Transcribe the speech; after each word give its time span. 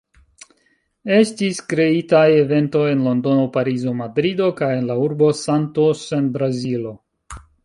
Estis 1.17 1.59
kreitaj 1.73 2.23
eventoj 2.37 2.83
en 2.93 3.03
Londono, 3.09 3.43
Parizo, 3.59 3.93
Madrido 4.01 4.49
kaj 4.63 4.71
en 4.79 4.89
la 4.93 4.97
urbo 5.05 5.29
Santos 5.45 6.03
en 6.23 6.33
Brazilo. 6.41 6.97